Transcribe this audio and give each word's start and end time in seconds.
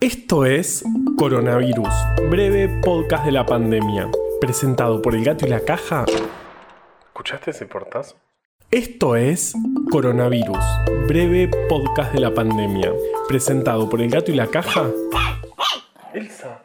Esto 0.00 0.44
es 0.44 0.84
Coronavirus, 1.16 1.88
breve 2.28 2.68
podcast 2.84 3.24
de 3.24 3.32
la 3.32 3.46
pandemia, 3.46 4.10
presentado 4.42 5.00
por 5.00 5.14
El 5.14 5.24
Gato 5.24 5.46
y 5.46 5.48
la 5.48 5.60
Caja. 5.60 6.04
¿Escuchaste 7.06 7.52
ese 7.52 7.64
portazo? 7.64 8.14
Esto 8.70 9.16
es 9.16 9.54
Coronavirus, 9.90 10.62
breve 11.08 11.48
podcast 11.70 12.12
de 12.12 12.20
la 12.20 12.34
pandemia, 12.34 12.92
presentado 13.26 13.88
por 13.88 14.02
El 14.02 14.10
Gato 14.10 14.30
y 14.30 14.34
la 14.34 14.48
Caja. 14.48 14.90
Elsa. 16.12 16.62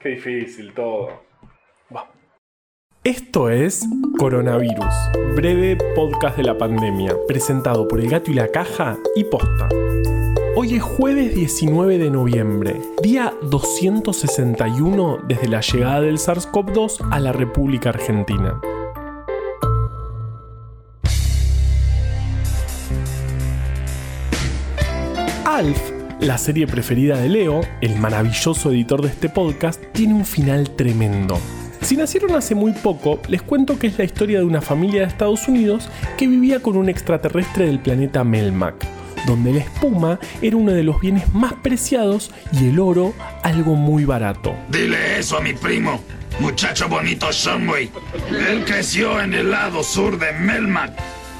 Qué 0.00 0.08
difícil 0.08 0.74
todo. 0.74 1.22
Va. 1.94 2.10
Esto 3.04 3.48
es 3.48 3.86
Coronavirus, 4.18 4.92
breve 5.36 5.76
podcast 5.94 6.36
de 6.36 6.42
la 6.42 6.58
pandemia, 6.58 7.14
presentado 7.28 7.86
por 7.86 8.00
El 8.00 8.10
Gato 8.10 8.32
y 8.32 8.34
la 8.34 8.48
Caja 8.48 8.98
y 9.14 9.22
Posta. 9.22 9.68
Hoy 10.54 10.74
es 10.74 10.82
jueves 10.82 11.34
19 11.34 11.96
de 11.96 12.10
noviembre, 12.10 12.78
día 13.02 13.32
261 13.40 15.20
desde 15.26 15.48
la 15.48 15.62
llegada 15.62 16.02
del 16.02 16.18
SARS-CoV-2 16.18 17.08
a 17.10 17.20
la 17.20 17.32
República 17.32 17.88
Argentina. 17.88 18.60
Alf, 25.46 25.90
la 26.20 26.36
serie 26.36 26.66
preferida 26.66 27.16
de 27.16 27.30
Leo, 27.30 27.62
el 27.80 27.96
maravilloso 27.96 28.72
editor 28.72 29.00
de 29.00 29.08
este 29.08 29.30
podcast, 29.30 29.82
tiene 29.92 30.12
un 30.12 30.26
final 30.26 30.68
tremendo. 30.76 31.38
Si 31.80 31.96
nacieron 31.96 32.34
hace 32.34 32.54
muy 32.54 32.72
poco, 32.72 33.20
les 33.26 33.40
cuento 33.40 33.78
que 33.78 33.86
es 33.86 33.96
la 33.96 34.04
historia 34.04 34.40
de 34.40 34.44
una 34.44 34.60
familia 34.60 35.00
de 35.00 35.06
Estados 35.06 35.48
Unidos 35.48 35.88
que 36.18 36.26
vivía 36.26 36.60
con 36.60 36.76
un 36.76 36.90
extraterrestre 36.90 37.64
del 37.64 37.80
planeta 37.80 38.22
Melmac 38.22 39.01
donde 39.26 39.52
la 39.52 39.60
espuma 39.60 40.18
era 40.40 40.56
uno 40.56 40.72
de 40.72 40.82
los 40.82 41.00
bienes 41.00 41.32
más 41.34 41.54
preciados 41.54 42.30
y 42.52 42.68
el 42.68 42.78
oro 42.78 43.14
algo 43.42 43.74
muy 43.74 44.04
barato. 44.04 44.54
Dile 44.68 45.18
eso 45.18 45.36
a 45.36 45.40
mi 45.40 45.52
primo, 45.52 46.00
muchacho 46.40 46.88
bonito 46.88 47.30
Shumway. 47.30 47.90
Él 48.30 48.64
creció 48.64 49.20
en 49.20 49.34
el 49.34 49.50
lado 49.50 49.82
sur 49.82 50.18
de 50.18 50.32
Melmac, 50.32 50.92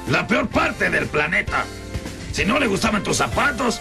la 0.09 0.27
peor 0.27 0.47
parte 0.47 0.89
del 0.89 1.07
planeta. 1.07 1.65
Si 2.31 2.45
no 2.45 2.59
le 2.59 2.67
gustaban 2.67 3.03
tus 3.03 3.17
zapatos... 3.17 3.79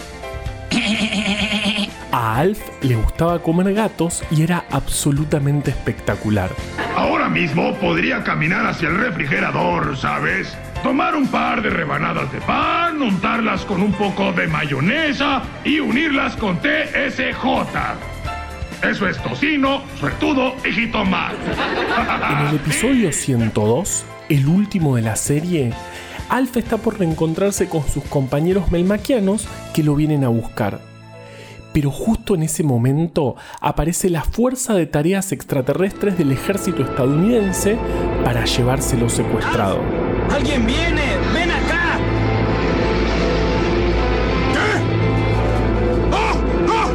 A 2.12 2.36
Alf 2.36 2.60
le 2.82 2.94
gustaba 2.96 3.42
comer 3.42 3.72
gatos 3.72 4.22
y 4.30 4.42
era 4.42 4.66
absolutamente 4.70 5.70
espectacular. 5.70 6.50
Ahora 6.94 7.30
mismo 7.30 7.74
podría 7.76 8.22
caminar 8.22 8.66
hacia 8.66 8.88
el 8.88 8.98
refrigerador, 8.98 9.96
¿sabes? 9.96 10.54
Tomar 10.82 11.14
un 11.14 11.28
par 11.28 11.62
de 11.62 11.70
rebanadas 11.70 12.32
de 12.32 12.40
pan, 12.40 13.00
untarlas 13.00 13.64
con 13.64 13.80
un 13.82 13.92
poco 13.92 14.32
de 14.32 14.48
mayonesa 14.48 15.42
y 15.64 15.78
unirlas 15.78 16.34
con 16.36 16.58
TSJ. 16.58 17.44
Eso 18.82 19.06
es 19.06 19.22
tocino, 19.22 19.82
suertudo 20.00 20.56
y 20.68 20.72
jitomate. 20.72 21.36
En 22.30 22.48
el 22.48 22.56
episodio 22.56 23.12
102, 23.12 24.04
el 24.28 24.48
último 24.48 24.96
de 24.96 25.02
la 25.02 25.14
serie, 25.14 25.72
Alf 26.28 26.56
está 26.56 26.78
por 26.78 26.98
reencontrarse 26.98 27.68
con 27.68 27.86
sus 27.86 28.02
compañeros 28.04 28.72
melmaquianos 28.72 29.46
que 29.72 29.84
lo 29.84 29.94
vienen 29.94 30.24
a 30.24 30.28
buscar. 30.28 30.91
Pero 31.72 31.90
justo 31.90 32.34
en 32.34 32.42
ese 32.42 32.62
momento 32.62 33.36
aparece 33.60 34.10
la 34.10 34.22
Fuerza 34.22 34.74
de 34.74 34.86
Tareas 34.86 35.32
Extraterrestres 35.32 36.18
del 36.18 36.32
ejército 36.32 36.82
estadounidense 36.82 37.78
para 38.24 38.44
llevárselo 38.44 39.08
secuestrado. 39.08 39.80
¡Alguien 40.30 40.66
viene! 40.66 41.02
¡Ven 41.32 41.50
acá! 41.50 41.98
¿Qué? 44.52 44.70
¡Oh! 46.12 46.34
¡Oh! 46.68 46.88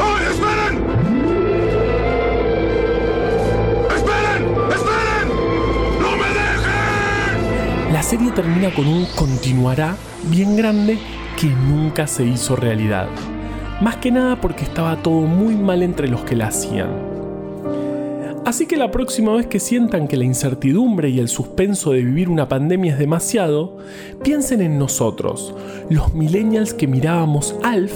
¡Oh! 0.00 0.18
¡Esperen! 0.30 0.74
¡Esperen! 3.94 4.42
¡Esperen! 4.70 5.28
¡No 6.00 6.10
me 6.16 6.28
dejen! 6.28 7.92
La 7.92 8.02
serie 8.02 8.30
termina 8.32 8.74
con 8.74 8.86
un 8.86 9.04
continuará 9.14 9.94
bien 10.24 10.56
grande 10.56 10.98
que 11.38 11.48
nunca 11.48 12.06
se 12.06 12.24
hizo 12.24 12.56
realidad. 12.56 13.08
Más 13.80 13.96
que 13.96 14.10
nada 14.10 14.40
porque 14.40 14.64
estaba 14.64 15.02
todo 15.02 15.22
muy 15.22 15.54
mal 15.54 15.82
entre 15.82 16.08
los 16.08 16.22
que 16.22 16.36
la 16.36 16.48
hacían. 16.48 17.12
Así 18.44 18.66
que 18.66 18.76
la 18.76 18.90
próxima 18.90 19.32
vez 19.34 19.46
que 19.46 19.60
sientan 19.60 20.08
que 20.08 20.16
la 20.16 20.24
incertidumbre 20.24 21.08
y 21.08 21.20
el 21.20 21.28
suspenso 21.28 21.92
de 21.92 22.02
vivir 22.02 22.28
una 22.28 22.48
pandemia 22.48 22.92
es 22.92 22.98
demasiado, 22.98 23.78
piensen 24.24 24.60
en 24.60 24.78
nosotros, 24.78 25.54
los 25.88 26.12
millennials 26.14 26.74
que 26.74 26.88
mirábamos 26.88 27.54
Alf 27.62 27.92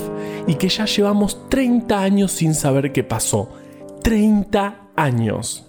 y 0.46 0.54
que 0.54 0.68
ya 0.68 0.84
llevamos 0.84 1.48
30 1.48 2.00
años 2.00 2.30
sin 2.30 2.54
saber 2.54 2.92
qué 2.92 3.02
pasó. 3.02 3.50
30 4.02 4.90
años. 4.94 5.65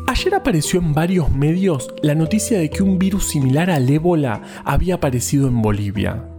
Ayer 0.07 0.33
apareció 0.35 0.79
en 0.81 0.93
varios 0.93 1.31
medios 1.31 1.93
la 2.01 2.15
noticia 2.15 2.59
de 2.59 2.69
que 2.69 2.83
un 2.83 2.99
virus 2.99 3.29
similar 3.29 3.69
al 3.69 3.89
ébola 3.89 4.41
había 4.65 4.95
aparecido 4.95 5.47
en 5.47 5.61
Bolivia. 5.61 6.30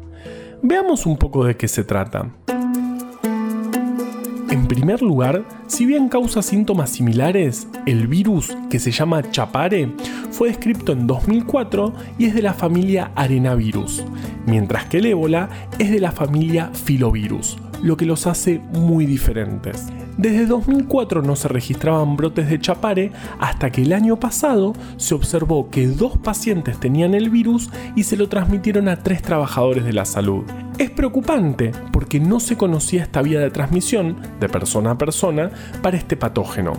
Veamos 0.65 1.07
un 1.07 1.17
poco 1.17 1.45
de 1.45 1.57
qué 1.57 1.67
se 1.67 1.83
trata. 1.83 2.31
En 4.49 4.69
primer 4.69 5.03
lugar, 5.03 5.45
si 5.67 5.87
bien 5.87 6.09
causa 6.09 6.41
síntomas 6.41 6.91
similares, 6.91 7.67
el 7.85 8.07
virus, 8.07 8.57
que 8.71 8.79
se 8.79 8.93
llama 8.93 9.29
Chapare, 9.29 9.91
fue 10.31 10.51
descrito 10.51 10.93
en 10.93 11.09
2004 11.09 11.93
y 12.17 12.27
es 12.27 12.35
de 12.35 12.43
la 12.43 12.55
familia 12.55 13.11
Arenavirus, 13.17 14.05
mientras 14.47 14.85
que 14.85 14.99
el 14.99 15.07
ébola 15.07 15.49
es 15.81 15.91
de 15.91 15.99
la 15.99 16.13
familia 16.13 16.71
Filovirus, 16.73 17.59
lo 17.83 17.97
que 17.97 18.07
los 18.07 18.27
hace 18.27 18.61
muy 18.73 19.07
diferentes. 19.07 19.87
Desde 20.17 20.47
2004 20.47 21.23
no 21.23 21.37
se 21.37 21.49
registraban 21.49 22.17
brotes 22.17 22.49
de 22.49 22.61
chapare 22.61 23.13
hasta 23.41 23.71
que 23.71 23.83
el 23.83 23.93
año 23.93 24.21
pasado 24.21 24.75
se 24.97 25.15
observó 25.15 25.71
que 25.71 25.87
dos 25.89 26.19
pacientes 26.19 26.79
tenían 26.79 27.15
el 27.15 27.31
virus 27.31 27.71
y 27.97 28.05
se 28.05 28.17
lo 28.17 28.29
transmitieron 28.29 28.89
a 28.89 28.97
tres 28.97 29.23
trabajadores 29.23 29.85
de 29.85 29.93
la 29.93 30.05
salud. 30.05 30.45
Es 30.79 30.91
preocupante 30.91 31.73
porque 31.93 32.21
no 32.21 32.41
se 32.41 32.57
conocía 32.57 33.03
esta 33.03 33.23
vía 33.23 33.41
de 33.41 33.51
transmisión 33.51 34.17
de 34.39 34.49
persona 34.49 34.93
a 34.93 34.99
persona 34.99 35.51
para 35.83 35.97
este 35.97 36.17
patógeno. 36.17 36.75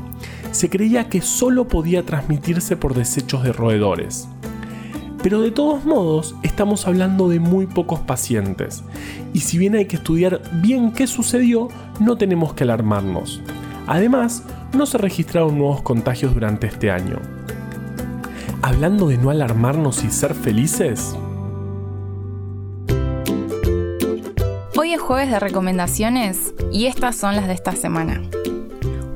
Se 0.52 0.70
creía 0.70 1.10
que 1.10 1.22
solo 1.22 1.68
podía 1.68 2.06
transmitirse 2.06 2.78
por 2.78 2.94
desechos 2.94 3.44
de 3.44 3.54
roedores. 3.54 4.28
Pero 5.24 5.40
de 5.40 5.52
todos 5.52 5.86
modos, 5.86 6.36
estamos 6.44 6.86
hablando 6.86 7.30
de 7.30 7.40
muy 7.40 7.66
pocos 7.66 8.02
pacientes. 8.02 8.84
Y 9.32 9.40
si 9.40 9.58
bien 9.58 9.74
hay 9.74 9.86
que 9.86 9.96
estudiar 9.96 10.42
bien 10.62 10.92
qué 10.92 11.08
sucedió, 11.08 11.70
no 12.02 12.18
tenemos 12.18 12.54
que 12.54 12.66
alarmarnos. 12.66 13.42
Además, 13.88 14.44
no 14.74 14.86
se 14.86 14.98
registraron 14.98 15.58
nuevos 15.58 15.82
contagios 15.82 16.34
durante 16.34 16.68
este 16.68 16.92
año. 16.92 17.20
Hablando 18.62 19.08
de 19.08 19.18
no 19.18 19.30
alarmarnos 19.30 20.04
y 20.04 20.12
ser 20.12 20.36
felices. 20.36 21.16
Hoy 24.76 24.92
es 24.92 25.00
jueves 25.00 25.30
de 25.30 25.40
recomendaciones 25.40 26.54
y 26.70 26.88
estas 26.88 27.16
son 27.16 27.38
las 27.38 27.48
de 27.48 27.54
esta 27.54 27.78
semana. 27.78 28.22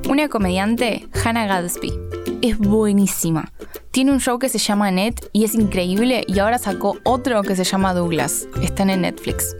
Una 0.08 0.30
comediante, 0.30 1.06
Hannah 1.22 1.46
Gadsby. 1.46 1.92
Es 2.40 2.56
buenísima 2.56 3.52
tiene 3.90 4.12
un 4.12 4.20
show 4.20 4.38
que 4.38 4.48
se 4.48 4.58
llama 4.58 4.90
Net 4.90 5.28
y 5.32 5.44
es 5.44 5.54
increíble 5.54 6.24
y 6.26 6.38
ahora 6.38 6.58
sacó 6.58 6.98
otro 7.04 7.42
que 7.42 7.56
se 7.56 7.64
llama 7.64 7.94
Douglas. 7.94 8.46
Están 8.62 8.90
en 8.90 9.02
Netflix. 9.02 9.56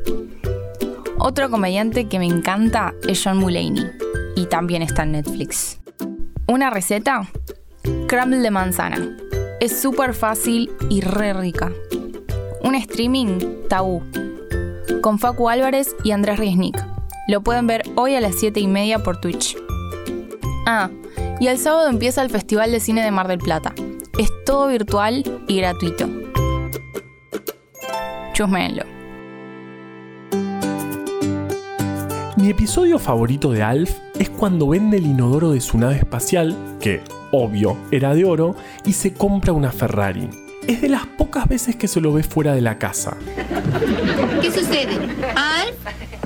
Otro 1.19 1.51
comediante 1.51 2.09
que 2.09 2.19
me 2.19 2.27
encanta 2.27 2.95
es 3.07 3.23
John 3.23 3.39
Mulaney. 3.39 3.91
y 4.37 4.47
también 4.47 4.83
está 4.83 5.03
en 5.03 5.13
Netflix. 5.13 5.81
Una 6.47 6.71
receta, 6.71 7.29
crumble 8.07 8.39
de 8.39 8.51
manzana. 8.51 9.17
Es 9.61 9.81
súper 9.81 10.15
fácil 10.15 10.71
y 10.89 11.01
re 11.01 11.33
rica. 11.33 11.73
Un 12.63 12.77
streaming, 12.77 13.41
Tabú, 13.69 14.03
con 15.01 15.19
Facu 15.19 15.49
Álvarez 15.49 15.97
y 16.05 16.13
Andrés 16.13 16.39
Riesnik. 16.39 16.77
Lo 17.27 17.43
pueden 17.43 17.67
ver 17.67 17.83
hoy 17.97 18.15
a 18.15 18.21
las 18.21 18.37
7 18.37 18.61
y 18.61 18.69
media 18.69 19.03
por 19.03 19.21
Twitch. 19.21 19.57
Ah, 20.67 20.91
y 21.41 21.49
el 21.49 21.59
sábado 21.59 21.89
empieza 21.89 22.23
el 22.23 22.31
Festival 22.31 22.71
de 22.71 22.81
Cine 22.81 23.03
de 23.03 23.11
Mar 23.11 23.27
del 23.27 23.39
Plata. 23.39 23.75
Es 24.19 24.33
todo 24.45 24.67
virtual 24.67 25.23
y 25.47 25.59
gratuito. 25.59 26.09
Chusmenlo. 28.33 28.83
Mi 32.37 32.51
episodio 32.51 32.99
favorito 32.99 33.53
de 33.53 33.63
Alf 33.63 33.93
es 34.19 34.29
cuando 34.29 34.69
vende 34.71 34.97
el 34.97 35.07
inodoro 35.07 35.53
de 35.53 35.61
su 35.61 35.79
nave 35.79 35.99
espacial, 35.99 36.57
que, 36.81 37.01
obvio, 37.31 37.77
era 37.93 38.13
de 38.13 38.25
oro, 38.25 38.57
y 38.85 38.93
se 38.95 39.15
compra 39.15 39.53
una 39.53 39.71
Ferrari. 39.71 40.29
Es 40.67 40.83
de 40.83 40.89
las 40.89 41.07
pocas 41.07 41.47
veces 41.47 41.77
que 41.77 41.87
se 41.87 42.01
lo 42.01 42.13
ve 42.13 42.25
fuera 42.25 42.55
de 42.55 42.61
la 42.61 42.77
casa. 42.77 43.17
¿Qué 44.43 44.51
sucede? 44.51 44.99
¿Alf? 45.37 45.77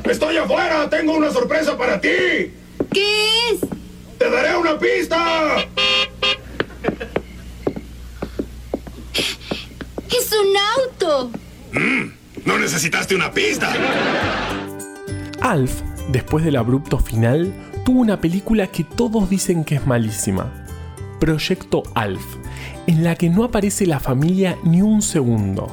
¡Estoy 0.04 0.38
afuera! 0.38 0.88
¡Tengo 0.88 1.14
una 1.14 1.30
sorpresa 1.30 1.76
para 1.76 2.00
ti! 2.00 2.08
¿Qué 2.90 3.50
es? 3.52 3.60
¡Te 4.18 4.30
daré 4.30 4.56
una 4.56 4.78
pista! 4.78 5.56
¡Es 10.32 10.38
un 10.38 10.56
auto! 10.56 11.30
¿No 12.46 12.58
necesitaste 12.58 13.14
una 13.14 13.30
pista? 13.32 13.70
Alf, 15.42 15.82
después 16.08 16.42
del 16.42 16.56
abrupto 16.56 16.98
final, 16.98 17.52
tuvo 17.84 18.00
una 18.00 18.18
película 18.18 18.66
que 18.68 18.84
todos 18.84 19.28
dicen 19.28 19.62
que 19.62 19.74
es 19.74 19.86
malísima. 19.86 20.64
Proyecto 21.20 21.82
Alf, 21.94 22.24
en 22.86 23.04
la 23.04 23.14
que 23.14 23.28
no 23.28 23.44
aparece 23.44 23.84
la 23.84 24.00
familia 24.00 24.56
ni 24.64 24.80
un 24.80 25.02
segundo. 25.02 25.70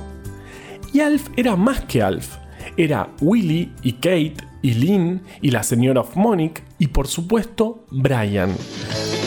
Y 0.92 1.00
Alf 1.00 1.30
era 1.38 1.56
más 1.56 1.82
que 1.82 2.02
Alf. 2.02 2.36
Era 2.76 3.10
Willy 3.22 3.72
y 3.82 3.94
Kate 3.94 4.36
y 4.62 4.74
Lynn 4.74 5.22
y 5.42 5.52
la 5.52 5.64
señora 5.64 6.02
of 6.02 6.18
Monic 6.18 6.64
y 6.80 6.88
por 6.88 7.08
supuesto 7.08 7.86
Brian. 7.92 8.54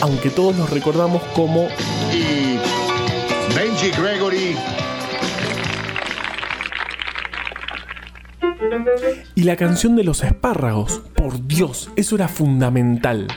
Aunque 0.01 0.29
todos 0.29 0.55
los 0.55 0.69
recordamos 0.69 1.23
como 1.35 1.67
y 2.11 2.59
Benji 3.55 3.89
Gregory. 3.99 4.55
Y 9.35 9.43
la 9.43 9.55
canción 9.55 9.95
de 9.95 10.03
los 10.03 10.23
espárragos, 10.23 11.01
por 11.15 11.47
Dios, 11.47 11.89
eso 11.95 12.15
era 12.15 12.27
fundamental. 12.27 13.27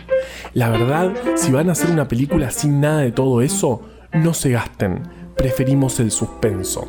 La 0.55 0.71
verdad, 0.71 1.13
si 1.37 1.53
van 1.53 1.69
a 1.69 1.73
hacer 1.73 1.91
una 1.91 2.09
película 2.09 2.51
sin 2.51 2.81
nada 2.81 3.01
de 3.01 3.13
todo 3.13 3.43
eso, 3.43 3.83
no 4.13 4.35
se 4.35 4.51
gasten. 4.51 5.03
Preferimos 5.37 6.01
el 6.01 6.11
suspenso. 6.11 6.89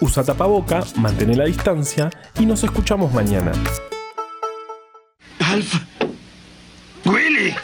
Usa 0.00 0.22
tapaboca, 0.22 0.84
mantén 0.96 1.36
la 1.36 1.44
distancia 1.44 2.08
y 2.38 2.46
nos 2.46 2.62
escuchamos 2.62 3.12
mañana. 3.12 3.52
Alf. 5.40 5.74
Willy. 7.04 7.54